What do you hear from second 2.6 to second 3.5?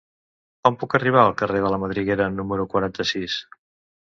quaranta-sis?